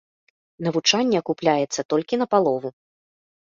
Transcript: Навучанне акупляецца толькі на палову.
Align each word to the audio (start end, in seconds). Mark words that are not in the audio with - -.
Навучанне 0.67 1.19
акупляецца 1.19 1.81
толькі 1.95 2.21
на 2.25 2.29
палову. 2.35 2.69